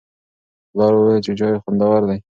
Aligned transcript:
پلار 0.71 0.93
وویل 0.95 1.21
چې 1.25 1.31
چای 1.39 1.55
خوندور 1.63 2.01
دی. 2.09 2.17